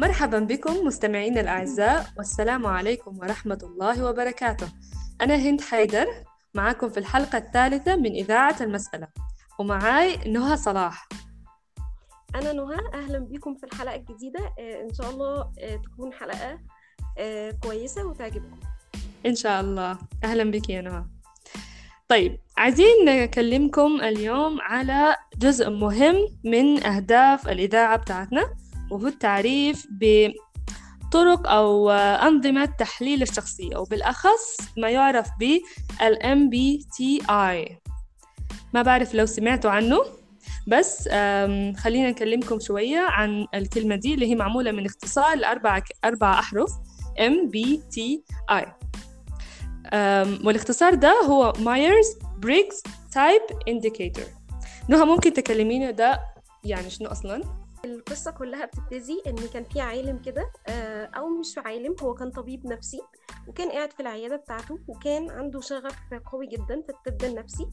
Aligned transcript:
مرحبا 0.00 0.38
بكم 0.38 0.86
مستمعينا 0.86 1.40
الأعزاء 1.40 2.06
والسلام 2.18 2.66
عليكم 2.66 3.18
ورحمة 3.18 3.58
الله 3.62 4.04
وبركاته. 4.04 4.68
أنا 5.20 5.34
هند 5.36 5.60
حيدر 5.60 6.06
معكم 6.54 6.88
في 6.88 7.00
الحلقة 7.00 7.38
الثالثة 7.38 7.96
من 7.96 8.10
إذاعة 8.10 8.56
المسألة. 8.60 9.08
ومعاي 9.58 10.16
نهى 10.16 10.56
صلاح. 10.56 11.08
أنا 12.34 12.52
نهى 12.52 12.78
أهلا 12.94 13.18
بكم 13.18 13.54
في 13.54 13.64
الحلقة 13.64 13.96
الجديدة. 13.96 14.40
آه، 14.58 14.82
إن 14.82 14.94
شاء 14.94 15.10
الله 15.10 15.52
آه، 15.60 15.76
تكون 15.76 16.12
حلقة 16.12 16.58
آه، 17.18 17.50
كويسة 17.50 18.06
وتعجبكم. 18.06 18.60
إن 19.26 19.34
شاء 19.34 19.60
الله. 19.60 19.98
أهلا 20.24 20.50
بك 20.50 20.70
يا 20.70 20.80
نهى. 20.80 21.04
طيب 22.08 22.38
عايزين 22.56 23.04
نكلمكم 23.04 24.00
اليوم 24.02 24.60
على 24.60 25.16
جزء 25.38 25.70
مهم 25.70 26.16
من 26.44 26.84
أهداف 26.84 27.48
الإذاعة 27.48 27.96
بتاعتنا. 27.96 28.56
وهو 28.90 29.06
التعريف 29.06 29.86
بطرق 29.90 31.48
أو 31.48 31.90
أنظمة 31.90 32.64
تحليل 32.64 33.22
الشخصية 33.22 33.76
وبالأخص 33.76 34.56
ما 34.78 34.90
يعرف 34.90 35.28
بال 35.40 36.16
MBTI 36.22 37.72
ما 38.74 38.82
بعرف 38.82 39.14
لو 39.14 39.26
سمعتوا 39.26 39.70
عنه 39.70 39.98
بس 40.66 41.08
خلينا 41.78 42.10
نكلمكم 42.10 42.60
شوية 42.60 42.98
عن 42.98 43.46
الكلمة 43.54 43.96
دي 43.96 44.14
اللي 44.14 44.26
هي 44.30 44.34
معمولة 44.34 44.72
من 44.72 44.86
اختصار 44.86 45.36
لأربع 45.36 45.82
أربع 46.04 46.38
أحرف 46.38 46.70
MBTI 47.20 48.66
والاختصار 50.44 50.94
ده 50.94 51.12
هو 51.26 51.52
مايرز 51.58 52.06
Briggs 52.38 52.82
Type 53.12 53.42
Indicator 53.68 54.24
نهى 54.88 55.04
ممكن 55.04 55.32
تكلمينا 55.32 55.90
ده 55.90 56.20
يعني 56.64 56.90
شنو 56.90 57.08
أصلا؟ 57.08 57.59
القصة 57.84 58.30
كلها 58.30 58.66
بتبتدي 58.66 59.22
إن 59.26 59.36
كان 59.36 59.64
في 59.64 59.80
عالم 59.80 60.18
كده 60.18 60.52
آه، 60.68 61.04
أو 61.04 61.28
مش 61.28 61.58
عالم 61.58 61.96
هو 62.02 62.14
كان 62.14 62.30
طبيب 62.30 62.66
نفسي 62.66 63.00
وكان 63.48 63.70
قاعد 63.70 63.92
في 63.92 64.00
العيادة 64.00 64.36
بتاعته 64.36 64.78
وكان 64.88 65.30
عنده 65.30 65.60
شغف 65.60 66.14
قوي 66.32 66.46
جدا 66.46 66.82
في 66.82 66.88
الطب 66.90 67.24
النفسي 67.24 67.68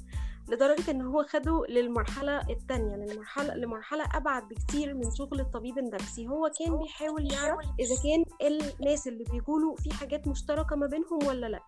لدرجة 0.49 0.91
إن 0.91 1.01
هو 1.01 1.23
خده 1.23 1.63
للمرحلة 1.69 2.49
التانية 2.49 2.95
للمرحلة 2.95 3.55
لمرحلة 3.55 4.03
أبعد 4.13 4.47
بكتير 4.47 4.93
من 4.93 5.11
شغل 5.17 5.39
الطبيب 5.39 5.77
النفسي. 5.77 6.27
هو 6.27 6.51
كان 6.59 6.77
بيحاول 6.77 7.33
يعرف 7.33 7.65
إذا 7.79 7.95
كان 8.03 8.49
الناس 8.81 9.07
اللي 9.07 9.23
بيقولوا 9.31 9.75
في 9.75 9.93
حاجات 9.93 10.27
مشتركة 10.27 10.75
ما 10.75 10.87
بينهم 10.87 11.27
ولا 11.27 11.45
لأ. 11.47 11.59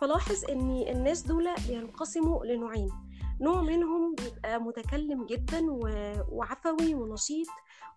فلاحظ 0.00 0.44
إن 0.50 0.70
الناس 0.88 1.22
دول 1.22 1.48
بينقسموا 1.68 2.44
لنوعين. 2.44 2.88
نوع 3.42 3.62
منهم 3.62 4.14
بيبقى 4.14 4.60
متكلم 4.60 5.26
جدا 5.26 5.60
وعفوي 6.28 6.94
ونشيط 6.94 7.46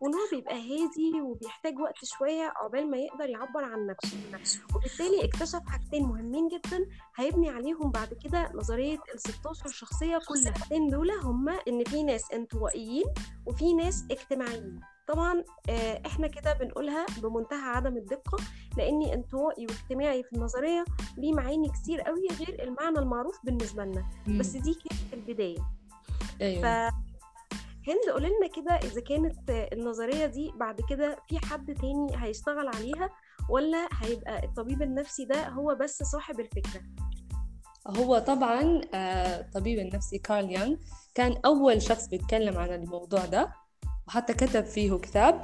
ونوع 0.01 0.19
بيبقى 0.31 0.55
هادي 0.55 1.21
وبيحتاج 1.21 1.79
وقت 1.79 2.05
شوية 2.05 2.43
عقبال 2.55 2.91
ما 2.91 2.97
يقدر 2.97 3.29
يعبر 3.29 3.63
عن 3.63 3.87
نفسه. 3.87 4.17
وبالتالي 4.75 5.25
اكتشف 5.25 5.61
حاجتين 5.67 6.03
مهمين 6.03 6.47
جدا 6.47 6.85
هيبني 7.15 7.49
عليهم 7.49 7.91
بعد 7.91 8.13
كده 8.23 8.51
نظرية 8.55 8.99
ال 9.15 9.19
16 9.19 9.67
شخصية 9.69 10.19
كلها 10.27 10.49
الحاجتين 10.49 10.87
دول 10.89 11.11
هما 11.11 11.59
إن 11.67 11.83
في 11.83 12.03
ناس 12.03 12.31
انطوائيين 12.31 13.05
وفي 13.45 13.73
ناس 13.73 14.05
اجتماعيين. 14.11 14.79
طبعا 15.07 15.43
آه، 15.69 16.01
إحنا 16.05 16.27
كده 16.27 16.53
بنقولها 16.53 17.05
بمنتهى 17.23 17.69
عدم 17.69 17.97
الدقة 17.97 18.37
لأني 18.77 19.13
انطوائي 19.13 19.65
واجتماعي 19.65 20.23
في 20.23 20.33
النظرية 20.33 20.85
ليه 21.17 21.33
معاني 21.33 21.69
كتير 21.69 22.01
قوي 22.01 22.27
غير 22.39 22.63
المعنى 22.63 22.99
المعروف 22.99 23.39
بالنسبة 23.43 23.83
لنا. 23.85 24.05
بس 24.39 24.47
دي 24.47 24.73
كانت 24.73 25.13
البداية. 25.13 25.59
أيوة. 26.41 26.61
ف 26.61 26.93
هند 27.87 28.09
قولي 28.13 28.27
لنا 28.27 28.47
كده 28.47 28.71
إذا 28.71 29.01
كانت 29.01 29.49
النظرية 29.49 30.25
دي 30.25 30.51
بعد 30.55 30.81
كده 30.89 31.17
في 31.29 31.39
حد 31.39 31.73
تاني 31.73 32.23
هيشتغل 32.23 32.67
عليها 32.67 33.09
ولا 33.49 33.87
هيبقى 34.01 34.45
الطبيب 34.45 34.81
النفسي 34.81 35.25
ده 35.25 35.47
هو 35.49 35.75
بس 35.75 36.03
صاحب 36.03 36.39
الفكرة؟ 36.39 36.81
هو 37.87 38.19
طبعا 38.19 38.81
الطبيب 38.93 39.79
آه، 39.79 39.81
النفسي 39.81 40.17
كارل 40.17 40.51
يانغ 40.51 40.75
كان 41.15 41.37
أول 41.45 41.81
شخص 41.81 42.07
بيتكلم 42.07 42.57
عن 42.57 42.69
الموضوع 42.69 43.25
ده. 43.25 43.64
وحتى 44.07 44.33
كتب 44.33 44.65
فيه 44.65 44.93
كتاب. 44.95 45.41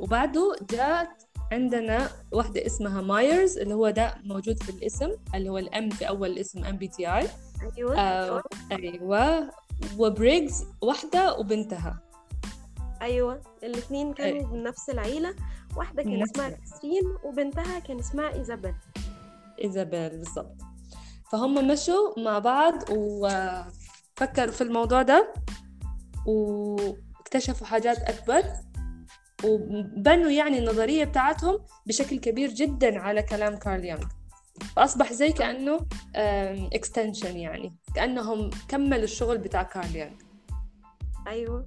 وبعده 0.00 0.56
جاءت 0.70 1.08
عندنا 1.52 2.10
واحدة 2.32 2.66
اسمها 2.66 3.00
مايرز 3.00 3.58
اللي 3.58 3.74
هو 3.74 3.90
ده 3.90 4.14
موجود 4.24 4.62
في 4.62 4.70
الاسم 4.70 5.10
اللي 5.34 5.48
هو 5.50 5.58
ال 5.58 5.74
M 5.74 5.90
في 5.90 6.08
أول 6.08 6.30
الاسم 6.30 6.64
MBTI 6.64 7.28
أيوة 7.78 8.00
آه 8.00 8.42
أيوة. 8.72 9.50
وبريجز 9.98 10.64
واحدة 10.80 11.38
وبنتها. 11.38 12.00
أيوة 13.02 13.42
الاثنين 13.62 14.12
كانوا 14.12 14.40
أيوة. 14.40 14.52
من 14.52 14.62
نفس 14.62 14.90
العيلة. 14.90 15.34
واحدة 15.76 16.02
كان 16.02 16.22
اسمها 16.22 16.48
كريستين 16.48 17.02
وبنتها 17.24 17.78
كان 17.78 17.98
اسمها 17.98 18.34
إيزابيل. 18.34 18.74
إيزابيل 19.64 20.10
بالضبط. 20.10 20.56
فهم 21.32 21.68
مشوا 21.68 22.20
مع 22.20 22.38
بعض 22.38 22.74
وفكروا 22.90 24.52
في 24.52 24.60
الموضوع 24.60 25.02
ده. 25.02 25.32
واكتشفوا 26.26 27.66
حاجات 27.66 27.98
أكبر 27.98 28.42
وبنوا 29.44 30.30
يعني 30.30 30.58
النظرية 30.58 31.04
بتاعتهم 31.04 31.58
بشكل 31.86 32.18
كبير 32.18 32.50
جدا 32.50 32.98
على 32.98 33.22
كلام 33.22 33.56
كارل 33.56 33.84
يونغ 33.84 34.06
فأصبح 34.76 35.12
زي 35.12 35.32
كأنه 35.32 35.86
extension 36.74 37.36
يعني 37.36 37.76
كأنهم 37.94 38.50
كملوا 38.68 39.04
الشغل 39.04 39.38
بتاع 39.38 39.62
كارل 39.62 39.96
يونغ 39.96 40.14
أيوه. 41.26 41.66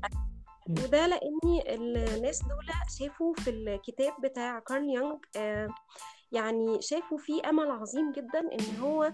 وده 0.69 1.07
لأني 1.07 1.75
الناس 1.75 2.41
دول 2.43 2.65
شافوا 2.99 3.33
في 3.33 3.49
الكتاب 3.49 4.13
بتاع 4.23 4.59
كارل 4.59 4.89
يونغ 4.89 5.17
آه 5.37 5.67
يعني 6.31 6.81
شافوا 6.81 7.17
فيه 7.17 7.41
أمل 7.49 7.71
عظيم 7.71 8.11
جدا 8.11 8.39
إن 8.39 8.79
هو 8.81 9.13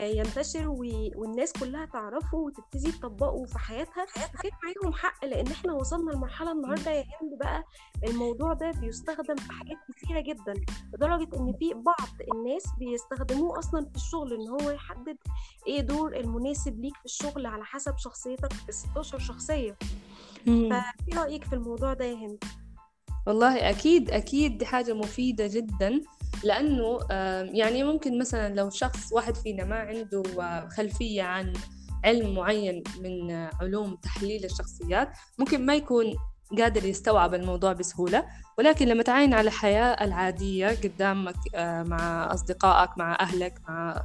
آه، 0.00 0.02
ينتشر 0.04 0.68
والناس 1.16 1.52
كلها 1.52 1.86
تعرفه 1.86 2.38
وتبتدي 2.38 2.92
تطبقه 2.92 3.44
في 3.44 3.58
حياتها. 3.58 4.02
وكان 4.02 4.50
معاهم 4.64 4.92
حق 4.92 5.24
لأن 5.24 5.46
إحنا 5.46 5.72
وصلنا 5.72 6.10
لمرحلة 6.10 6.52
النهارده 6.52 6.90
يا 6.90 7.00
هند 7.22 7.38
بقى 7.40 7.64
الموضوع 8.08 8.52
ده 8.52 8.70
بيستخدم 8.70 9.36
في 9.36 9.52
حاجات 9.52 9.76
كثيره 9.96 10.20
جدا 10.20 10.54
لدرجة 10.94 11.28
إن 11.36 11.52
في 11.58 11.74
بعض 11.74 12.08
الناس 12.34 12.62
بيستخدموه 12.78 13.58
أصلا 13.58 13.84
في 13.90 13.96
الشغل 13.96 14.32
إن 14.32 14.48
هو 14.48 14.70
يحدد 14.70 15.16
إيه 15.66 15.80
دور 15.80 16.16
المناسب 16.16 16.80
ليك 16.80 16.96
في 16.96 17.04
الشغل 17.04 17.46
على 17.46 17.64
حسب 17.64 17.94
شخصيتك 17.98 18.52
ال 18.68 18.74
16 18.74 19.18
شخصيه 19.18 19.76
فإيه 20.70 21.18
رأيك 21.18 21.44
في 21.44 21.52
الموضوع 21.52 21.92
ده 21.94 22.04
يا 22.04 22.14
هند؟ 22.14 22.44
والله 23.26 23.70
أكيد 23.70 24.10
أكيد 24.10 24.58
دي 24.58 24.66
حاجة 24.66 24.92
مفيدة 24.94 25.46
جدا. 25.46 26.00
لأنه 26.44 26.98
يعني 27.54 27.84
ممكن 27.84 28.18
مثلا 28.18 28.54
لو 28.54 28.70
شخص 28.70 29.12
واحد 29.12 29.34
فينا 29.36 29.64
ما 29.64 29.76
عنده 29.76 30.22
خلفية 30.68 31.22
عن 31.22 31.52
علم 32.04 32.34
معين 32.34 32.82
من 33.00 33.32
علوم 33.60 33.96
تحليل 33.96 34.44
الشخصيات 34.44 35.08
ممكن 35.38 35.66
ما 35.66 35.74
يكون 35.74 36.14
قادر 36.58 36.84
يستوعب 36.84 37.34
الموضوع 37.34 37.72
بسهولة. 37.72 38.26
ولكن 38.58 38.86
لما 38.88 39.02
تعاين 39.02 39.34
على 39.34 39.48
الحياة 39.48 40.04
العادية 40.04 40.68
قدامك 40.68 41.34
مع 41.88 42.34
أصدقائك 42.34 42.90
مع 42.98 43.16
أهلك 43.20 43.54
مع 43.68 44.02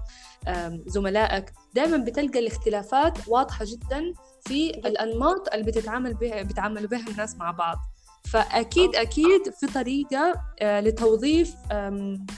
زملائك 0.88 1.54
دائما 1.74 1.98
بتلقى 1.98 2.40
الاختلافات 2.40 3.28
واضحة 3.28 3.66
جدا 3.66 4.14
في 4.46 4.70
الأنماط 4.70 5.54
اللي 5.54 5.66
بتتعامل 5.66 6.14
بها 6.14 6.42
بيتعاملوا 6.42 6.90
بها 6.90 7.08
الناس 7.12 7.36
مع 7.36 7.52
بعض. 7.52 7.78
فأكيد 8.26 8.96
أكيد 8.96 9.50
في 9.60 9.68
طريقة 9.68 10.34
آه، 10.62 10.80
لتوظيف 10.80 11.56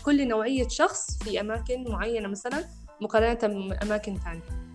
كل 0.06 0.28
نوعية 0.28 0.68
شخص 0.68 1.24
في 1.24 1.42
أماكن 1.42 1.84
معينة 1.90 2.28
مثلا 2.28 2.66
مقارنة 3.02 3.70
بأماكن 3.70 4.18
ثانية 4.18 4.72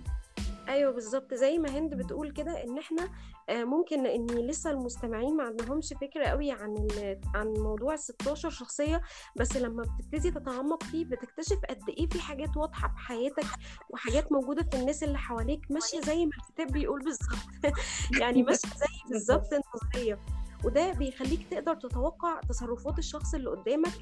أيوه 0.68 0.92
بالظبط 0.92 1.34
زي 1.34 1.58
ما 1.58 1.70
هند 1.78 1.94
بتقول 1.94 2.30
كده 2.30 2.64
إن 2.64 2.78
إحنا 2.78 3.08
آه، 3.48 3.64
ممكن 3.64 4.06
إن 4.06 4.26
لسه 4.26 4.70
المستمعين 4.70 5.36
ما 5.36 5.44
عندهمش 5.44 5.94
فكرة 6.00 6.24
قوي 6.26 6.50
عن 6.50 6.88
عن 7.34 7.46
موضوع 7.46 7.94
ال 7.94 7.98
16 7.98 8.50
شخصية 8.50 9.02
بس 9.36 9.56
لما 9.56 9.82
بتبتدي 9.82 10.30
تتعمق 10.30 10.82
فيه 10.82 11.04
بتكتشف 11.04 11.58
قد 11.70 11.82
إيه 11.88 12.08
في 12.08 12.20
حاجات 12.20 12.56
واضحة 12.56 12.88
في 12.88 12.98
حياتك 12.98 13.46
وحاجات 13.90 14.32
موجودة 14.32 14.62
في 14.70 14.76
الناس 14.76 15.02
اللي 15.02 15.18
حواليك 15.18 15.60
ماشية 15.70 16.00
زي 16.00 16.26
ما 16.26 16.32
الكتاب 16.38 16.66
بيقول 16.72 17.00
بالظبط. 17.04 17.74
يعني 18.20 18.42
ماشية 18.42 18.68
زي 18.68 18.86
بالظبط. 19.10 19.48
النظريه 19.52 20.18
وده 20.64 20.92
بيخليك 20.92 21.46
تقدر 21.50 21.74
تتوقع 21.74 22.40
تصرفات 22.40 22.98
الشخص 22.98 23.34
اللي 23.34 23.50
قدامك. 23.50 23.92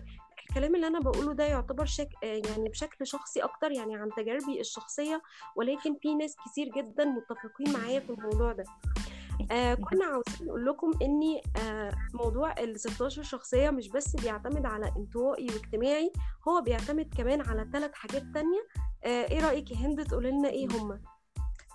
الكلام 0.50 0.74
اللي 0.74 0.86
أنا 0.86 1.00
بقوله 1.00 1.32
ده 1.32 1.44
يعتبر 1.44 1.84
شك... 1.84 2.08
يعني 2.22 2.68
بشكل 2.68 3.06
شخصي 3.06 3.40
أكتر 3.40 3.72
يعني 3.72 3.96
عن 3.96 4.10
تجاربي 4.16 4.60
الشخصية 4.60 5.22
ولكن 5.56 5.96
في 6.02 6.14
ناس 6.14 6.36
كتير 6.46 6.68
جدا 6.76 7.04
متفقين 7.04 7.72
معايا 7.72 8.00
في 8.00 8.10
الموضوع 8.10 8.52
ده. 8.52 8.64
آه 9.50 9.74
كنا 9.90 10.04
عاوزين 10.04 10.46
نقول 10.46 10.66
لكم 10.66 10.90
إن 11.02 11.20
آه 11.62 11.92
موضوع 12.14 12.52
ال 12.60 12.80
16 12.80 13.22
شخصية 13.22 13.70
مش 13.70 13.88
بس 13.88 14.16
بيعتمد 14.16 14.66
على 14.66 14.92
انطوائي 14.96 15.46
واجتماعي 15.46 16.12
هو 16.48 16.60
بيعتمد 16.60 17.14
كمان 17.16 17.40
على 17.40 17.68
ثلاث 17.72 17.90
حاجات 17.94 18.22
تانية. 18.34 18.66
آه 19.04 19.28
إيه 19.30 19.46
رأيك 19.46 19.70
يا 19.70 19.76
هند؟ 19.76 20.06
تقول 20.06 20.24
لنا 20.24 20.48
إيه 20.48 20.68
هما؟ 20.70 21.00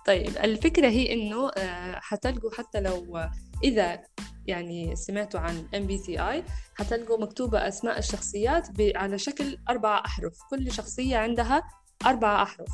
طيب 0.06 0.28
الفكرة 0.28 0.88
هي 0.88 1.12
إنه 1.12 1.48
آه 1.48 2.00
حتلقوا 2.00 2.50
حتى 2.50 2.80
لو 2.80 3.18
إذا 3.64 4.00
يعني 4.46 4.96
سمعتوا 4.96 5.40
عن 5.40 5.64
MBTI 5.74 6.50
حتلقوا 6.74 7.20
مكتوبة 7.20 7.68
أسماء 7.68 7.98
الشخصيات 7.98 8.68
على 8.96 9.18
شكل 9.18 9.58
أربعة 9.70 10.04
أحرف. 10.06 10.38
كل 10.50 10.72
شخصية 10.72 11.16
عندها 11.16 11.62
أربعة 12.06 12.42
أحرف. 12.42 12.68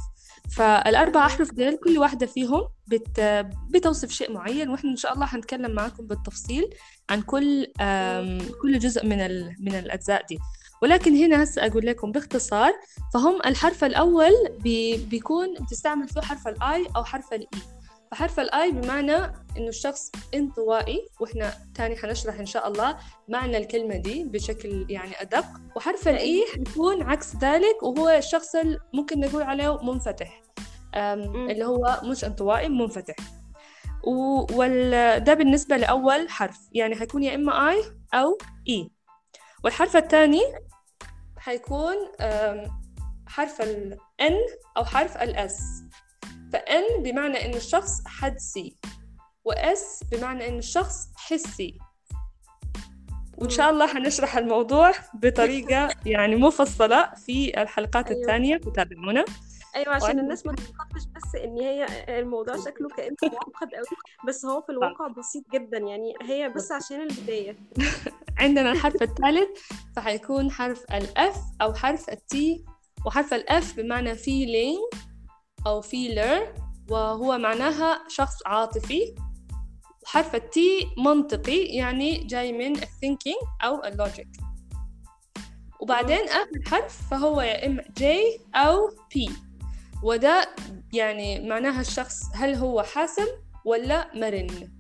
فالأربع 0.56 1.26
أحرف 1.26 1.54
ديل 1.54 1.76
كل 1.76 1.98
واحدة 1.98 2.26
فيهم 2.26 2.68
بت... 2.86 3.20
بتوصف 3.70 4.10
شيء 4.10 4.32
معين 4.32 4.68
وإحنا 4.68 4.90
إن 4.90 4.96
شاء 4.96 5.14
الله 5.14 5.26
حنتكلم 5.26 5.70
معكم 5.70 6.06
بالتفصيل 6.06 6.70
عن 7.10 7.22
كل 7.22 7.66
كل 8.62 8.78
جزء 8.78 9.06
من 9.06 9.20
ال... 9.20 9.56
من 9.60 9.74
الأجزاء 9.74 10.26
دي. 10.26 10.38
ولكن 10.82 11.16
هنا 11.16 11.42
هسه 11.42 11.66
أقول 11.66 11.86
لكم 11.86 12.12
باختصار 12.12 12.72
فهم 13.14 13.38
الحرف 13.46 13.84
الأول 13.84 14.32
بي... 14.60 14.96
بيكون 14.96 15.54
بتستعمل 15.54 16.08
فيه 16.08 16.20
حرف 16.20 16.48
ال 16.48 16.67
I 16.67 16.86
أو 16.96 17.04
حرف 17.04 17.32
ال 17.32 17.54
E 17.54 17.75
فحرف 18.10 18.40
ال 18.40 18.55
I 18.55 18.70
بمعنى 18.70 19.16
إنه 19.56 19.68
الشخص 19.68 20.10
انطوائي 20.34 21.08
وإحنا 21.20 21.54
تاني 21.74 21.96
حنشرح 21.96 22.38
إن 22.38 22.46
شاء 22.46 22.68
الله 22.68 22.98
معنى 23.28 23.56
الكلمة 23.56 23.96
دي 23.96 24.24
بشكل 24.24 24.86
يعني 24.90 25.20
أدق. 25.20 25.44
وحرف 25.76 26.08
ال 26.08 26.26
E 26.26 26.44
حيكون 26.54 27.02
عكس 27.02 27.36
ذلك 27.36 27.82
وهو 27.82 28.08
الشخص 28.08 28.54
اللي 28.54 28.78
ممكن 28.94 29.20
نقول 29.20 29.42
عليه 29.42 29.82
منفتح. 29.82 30.42
اللي 30.94 31.64
هو 31.64 32.00
مش 32.04 32.24
انطوائي 32.24 32.68
منفتح. 32.68 33.16
وده 34.04 35.34
بالنسبة 35.34 35.76
لأول 35.76 36.28
حرف. 36.28 36.58
يعني 36.72 36.94
حيكون 36.94 37.22
يا 37.22 37.34
إما 37.34 37.72
I 37.72 37.84
أو 38.14 38.38
E. 38.70 38.88
والحرف 39.64 39.96
الثاني 39.96 40.42
حيكون 41.38 41.96
حرف 43.26 43.62
ال 43.62 43.98
N 44.22 44.34
أو 44.76 44.84
حرف 44.84 45.16
ال 45.16 45.50
S. 45.50 45.54
فإن 46.56 47.02
بمعنى 47.02 47.46
إن 47.46 47.54
الشخص 47.54 48.06
حدسي 48.06 48.76
وإس 49.44 50.04
بمعنى 50.10 50.48
إن 50.48 50.58
الشخص 50.58 51.08
حسي 51.16 51.78
وإن 53.38 53.50
شاء 53.50 53.70
الله 53.70 53.86
حنشرح 53.86 54.36
الموضوع 54.36 54.92
بطريقة 55.14 55.88
يعني 56.06 56.36
مفصلة 56.36 57.14
في 57.14 57.62
الحلقات 57.62 58.06
أيوة. 58.06 58.20
الثانية 58.20 58.58
فتابعونا 58.58 59.24
أيوه 59.76 59.94
عشان 59.94 60.08
وأنا... 60.08 60.20
الناس 60.20 60.46
ما 60.46 60.52
تتخطش 60.52 61.04
بس 61.16 61.34
إن 61.34 61.58
هي 61.58 61.86
الموضوع 62.20 62.56
شكله 62.66 62.88
كأنه 62.88 63.16
معقد 63.22 63.74
قوي 63.74 63.98
بس 64.26 64.44
هو 64.44 64.60
في 64.60 64.72
الواقع 64.72 65.08
بسيط 65.08 65.44
جدا 65.52 65.78
يعني 65.78 66.14
هي 66.22 66.48
بس 66.48 66.72
عشان 66.72 67.00
البداية. 67.00 67.56
عندنا 68.40 68.72
الحرف 68.72 69.02
الثالث 69.02 69.60
فحيكون 69.96 70.50
حرف 70.50 70.84
ال 70.92 71.14
F 71.14 71.36
أو 71.62 71.74
حرف 71.74 72.10
ال 72.10 72.37
T 72.37 72.64
وحرف 73.06 73.34
ال 73.34 73.55
F 73.55 73.76
بمعنى 73.76 74.14
feeling 74.14 75.06
أو 75.66 75.80
feeler 75.80 76.54
وهو 76.90 77.38
معناها 77.38 78.04
شخص 78.08 78.46
عاطفي. 78.46 79.14
حرف 80.06 80.34
ال 80.34 80.61
T 80.61 80.88
منطقي 80.98 81.64
يعني 81.64 82.24
جاي 82.24 82.52
من 82.52 82.76
thinking 82.76 83.64
أو 83.64 83.84
ال 83.84 83.92
logic 83.92 84.28
وبعدين 85.80 86.28
آخر 86.28 86.60
حرف 86.66 87.08
فهو 87.10 87.40
يا 87.40 87.66
إما 87.66 87.82
J 87.82 88.04
أو 88.54 88.88
P. 88.88 89.30
وده 90.02 90.48
يعني 90.92 91.48
معناها 91.48 91.80
الشخص 91.80 92.22
هل 92.34 92.54
هو 92.54 92.82
حاسم 92.82 93.26
ولا 93.64 94.10
مرن. 94.14 94.72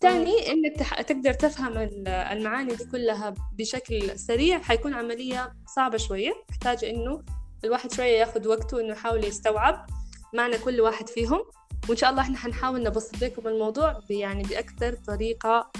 تاني 0.00 0.52
انك 0.52 1.06
تقدر 1.08 1.32
تفهم 1.32 1.72
المعاني 2.06 2.74
دي 2.74 2.84
كلها 2.84 3.34
بشكل 3.58 4.18
سريع. 4.18 4.58
حيكون 4.58 4.94
عملية 4.94 5.52
صعبة 5.76 5.96
شوية. 5.96 6.32
تحتاج 6.48 6.84
إنه 6.84 7.22
الواحد 7.64 7.92
شوية 7.92 8.18
ياخد 8.18 8.46
وقته 8.46 8.80
إنه 8.80 8.92
يحاول 8.92 9.24
يستوعب 9.24 9.86
معنى 10.34 10.58
كل 10.58 10.80
واحد 10.80 11.08
فيهم. 11.08 11.44
وإن 11.88 11.96
شاء 11.96 12.10
الله 12.10 12.22
إحنا 12.22 12.36
حنحاول 12.38 12.82
نبسط 12.82 13.22
لكم 13.22 13.48
الموضوع 13.48 14.00
يعني 14.10 14.42
بأكثر 14.42 14.94
طريقة 14.94 15.70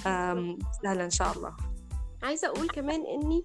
سهلة 0.83 1.05
إن 1.05 1.11
شاء 1.11 1.33
الله. 1.33 1.57
عايزة 2.23 2.49
أقول 2.49 2.69
كمان 2.69 3.07
إني 3.07 3.45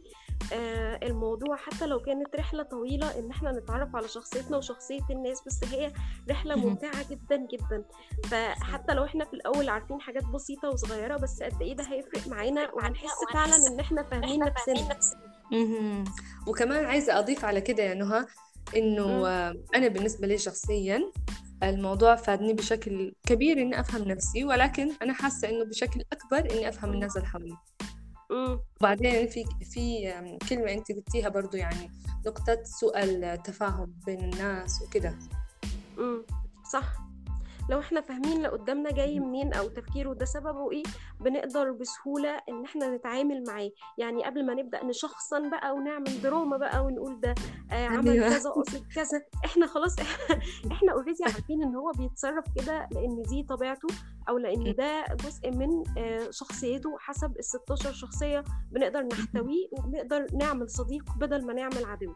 آه 0.53 0.99
الموضوع 1.03 1.55
حتى 1.55 1.85
لو 1.85 1.99
كانت 1.99 2.35
رحلة 2.35 2.63
طويلة 2.63 3.19
إن 3.19 3.31
إحنا 3.31 3.51
نتعرف 3.51 3.95
على 3.95 4.07
شخصيتنا 4.07 4.57
وشخصية 4.57 5.05
الناس 5.09 5.41
بس 5.47 5.59
هي 5.63 5.93
رحلة 6.29 6.55
ممتعة 6.55 7.09
جدا 7.09 7.47
جدا. 7.51 7.83
فحتى 8.29 8.93
لو 8.93 9.05
إحنا 9.05 9.25
في 9.25 9.33
الأول 9.33 9.69
عارفين 9.69 10.01
حاجات 10.01 10.23
بسيطة 10.23 10.69
وصغيرة 10.69 11.17
بس 11.17 11.43
قد 11.43 11.61
إيه 11.61 11.75
ده 11.75 11.83
هيفرق 11.83 12.27
معانا 12.27 12.71
وهنحس 12.73 13.11
فعلا 13.33 13.55
إن 13.67 13.79
إحنا 13.79 14.03
فاهمين 14.03 14.39
نفسنا. 14.39 14.99
وكمان 16.47 16.85
عايزة 16.85 17.19
أضيف 17.19 17.45
على 17.45 17.61
كده 17.61 17.83
يا 17.83 17.93
نهى 17.93 18.25
إنه 18.75 19.27
أنا 19.75 19.87
بالنسبة 19.87 20.27
لي 20.27 20.37
شخصيا 20.37 21.11
الموضوع 21.63 22.15
فادني 22.15 22.53
بشكل 22.53 23.13
كبير 23.27 23.61
إني 23.61 23.79
أفهم 23.79 24.03
نفسي 24.07 24.43
ولكن 24.45 24.91
أنا 25.01 25.13
حاسة 25.13 25.49
إنه 25.49 25.65
بشكل 25.65 26.01
أكبر 26.13 26.51
إني 26.53 26.69
أفهم 26.69 26.93
الناس 26.93 27.17
اللي 27.17 27.27
حولي 27.27 27.57
وبعدين 28.81 29.27
في 29.27 29.45
في 29.71 30.13
كلمة 30.49 30.71
أنت 30.71 30.91
قلتيها 30.91 31.29
برضو 31.29 31.57
يعني 31.57 31.91
نقطة 32.25 32.63
سوء 32.63 33.03
التفاهم 33.03 33.95
بين 34.05 34.19
الناس 34.19 34.81
وكده. 34.81 35.19
صح. 36.73 37.10
لو 37.71 37.79
إحنا 37.79 38.01
فاهمين 38.01 38.37
اللي 38.37 38.47
قدامنا 38.47 38.91
جاي 38.91 39.19
منين 39.19 39.53
أو 39.53 39.67
تفكيره 39.67 40.13
ده 40.13 40.25
سببه 40.25 40.71
إيه؟ 40.71 40.83
بنقدر 41.19 41.71
بسهولة 41.71 42.41
إن 42.49 42.65
إحنا 42.65 42.95
نتعامل 42.95 43.43
معاه. 43.47 43.71
يعني 43.97 44.25
قبل 44.25 44.45
ما 44.45 44.53
نبدأ 44.53 44.85
نشخصن 44.85 45.49
بقى 45.49 45.73
ونعمل 45.75 46.21
دراما 46.21 46.57
بقى 46.57 46.85
ونقول 46.85 47.19
ده 47.19 47.35
آه 47.71 47.87
عمل 47.87 48.09
أيوة. 48.09 48.29
كذا 48.29 48.49
قصد 48.49 48.85
كذا. 48.95 49.21
إحنا 49.45 49.67
خلاص 49.67 49.95
إحنا 50.71 50.91
اوريدي 50.91 51.23
عارفين 51.23 51.63
إن 51.63 51.75
هو 51.75 51.91
بيتصرف 51.91 52.45
كده 52.55 52.87
لأن 52.91 53.21
دي 53.21 53.43
طبيعته 53.43 53.87
أو 54.29 54.37
لأن 54.37 54.75
ده 54.75 55.05
جزء 55.25 55.51
من 55.51 55.83
آه 55.97 56.29
شخصيته 56.31 56.97
حسب 56.99 57.37
ال 57.37 57.45
16 57.45 57.93
شخصية 57.93 58.43
بنقدر 58.71 59.01
نحتويه 59.01 59.67
وبنقدر 59.71 60.27
نعمل 60.33 60.69
صديق 60.69 61.03
بدل 61.19 61.45
ما 61.45 61.53
نعمل 61.53 61.85
عدو. 61.85 62.13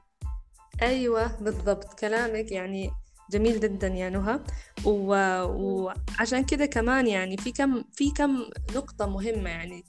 أيوه 0.82 1.42
بالضبط 1.42 2.00
كلامك. 2.00 2.52
يعني 2.52 2.92
جميل 3.32 3.60
جدا 3.60 3.88
يا 3.88 4.10
نهى. 4.10 4.40
و... 4.86 5.16
وعشان 5.44 6.44
كده 6.44 6.66
كمان 6.66 7.08
يعني 7.08 7.38
في 7.38 7.52
كم 7.52 7.84
في 7.94 8.12
كم 8.12 8.38
نقطة 8.76 9.06
مهمة 9.06 9.50
يعني 9.50 9.86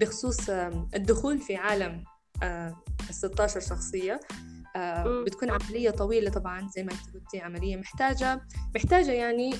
بخصوص 0.00 0.50
الدخول 0.94 1.38
في 1.38 1.56
عالم 1.56 2.04
ال 2.42 2.74
16 3.10 3.60
شخصية. 3.60 4.20
بتكون 5.26 5.50
عملية 5.50 5.90
طويلة 5.90 6.30
طبعا 6.30 6.68
زي 6.76 6.82
ما 6.82 6.92
انت 6.92 7.14
قلتي 7.14 7.40
عملية 7.40 7.76
محتاجة 7.76 8.40
محتاجة 8.74 9.12
يعني 9.12 9.54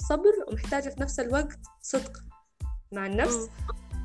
صبر 0.00 0.32
ومحتاجة 0.48 0.88
في 0.88 1.00
نفس 1.00 1.20
الوقت 1.20 1.58
صدق 1.82 2.18
مع 2.92 3.06
النفس. 3.06 3.48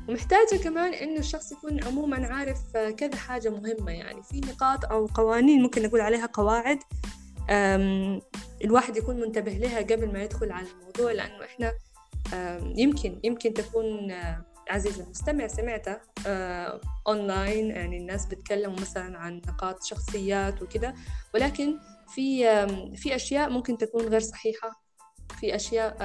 ومحتاجة 0.08 0.56
كمان 0.64 0.94
إنه 0.94 1.18
الشخص 1.18 1.52
يكون 1.52 1.84
عموما 1.84 2.26
عارف 2.26 2.76
كذا 2.76 3.16
حاجة 3.16 3.48
مهمة 3.48 3.92
يعني. 3.92 4.22
في 4.22 4.40
نقاط 4.40 4.84
أو 4.84 5.06
قوانين 5.06 5.62
ممكن 5.62 5.82
نقول 5.82 6.00
عليها 6.00 6.26
قواعد 6.26 6.78
الواحد 8.64 8.96
يكون 8.96 9.20
منتبه 9.20 9.52
لها 9.52 9.78
قبل 9.78 10.12
ما 10.12 10.22
يدخل 10.22 10.52
على 10.52 10.66
الموضوع 10.66 11.12
لأنه 11.12 11.44
إحنا 11.44 11.72
يمكن 12.76 13.20
يمكن 13.24 13.54
تكون 13.54 14.10
آه، 14.10 14.44
عزيز 14.68 15.00
المستمع 15.00 15.46
سمعته 15.46 15.96
أونلاين 17.08 17.70
يعني 17.70 17.98
الناس 17.98 18.26
بتكلموا 18.26 18.80
مثلا 18.80 19.18
عن 19.18 19.36
نقاط 19.48 19.82
شخصيات 19.84 20.62
وكده 20.62 20.94
ولكن 21.34 21.78
في 22.14 22.44
في 22.96 23.14
أشياء 23.14 23.50
ممكن 23.50 23.78
تكون 23.78 24.02
غير 24.08 24.20
صحيحة. 24.20 24.82
في 25.40 25.54
أشياء 25.54 25.96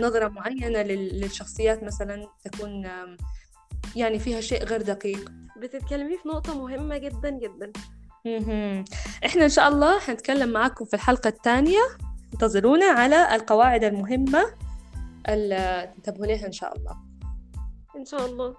نظرة 0.00 0.28
معينة 0.28 0.82
للشخصيات 0.82 1.82
مثلا 1.82 2.28
تكون 2.44 2.88
يعني 3.96 4.18
فيها 4.18 4.40
شيء 4.40 4.64
غير 4.64 4.82
دقيق. 4.82 5.32
بتتكلمي 5.56 6.18
في 6.18 6.28
نقطة 6.28 6.58
مهمة 6.58 6.98
جدا 6.98 7.30
جدا. 7.30 7.72
إحنا 8.26 9.44
إن 9.44 9.48
شاء 9.48 9.68
الله 9.68 9.98
حنتكلم 9.98 10.48
معاكم 10.48 10.84
في 10.84 10.94
الحلقة 10.94 11.28
الثانية. 11.28 11.80
انتظرونا 12.34 12.86
على 12.86 13.34
القواعد 13.34 13.84
المهمة 13.84 14.54
اللي 15.28 15.92
تنتبهوا 15.96 16.26
لها 16.26 16.46
إن 16.46 16.52
شاء 16.52 16.76
الله. 16.76 16.96
إن 17.96 18.04
شاء 18.04 18.26
الله. 18.26 18.56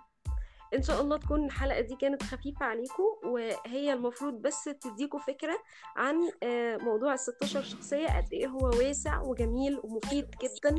إن 0.76 0.84
شاء 0.84 1.02
الله 1.02 1.18
تكون 1.18 1.46
الحلقة 1.46 1.82
دي 1.82 1.96
كانت 1.96 2.24
خفيفة 2.24 2.66
عليكم 2.66 3.04
وهي 3.24 3.94
المفروض 3.94 4.34
بس 4.34 4.64
تديكم 4.64 5.20
فكرة 5.20 5.58
عن 5.98 6.16
آه، 6.44 6.78
موضوع 6.78 7.14
ال 7.14 7.20
16 7.20 7.62
شخصية 7.64 8.08
قد 8.08 8.34
إيه 8.34 8.48
هو 8.48 8.68
واسع 8.68 9.22
وجميل 9.22 9.80
ومفيد 9.84 10.26
جدا 10.44 10.76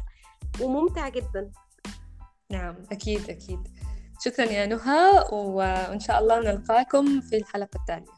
وممتع 0.61 1.09
جدا. 1.09 1.51
نعم 2.51 2.77
أكيد 2.93 3.31
أكيد. 3.31 3.69
شكرا 4.21 4.45
يا 4.45 4.67
نهى 4.67 5.25
وإن 5.33 6.01
شاء 6.01 6.19
الله 6.21 6.41
نلقاكم 6.41 7.21
في 7.21 7.37
الحلقة 7.37 7.77
التالية 7.77 8.16